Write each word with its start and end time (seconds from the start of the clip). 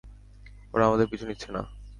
ওরা 0.73 0.83
আমাদের 0.85 1.07
পিছু 1.07 1.25
নিচ্ছে 1.27 1.49
না। 1.51 1.61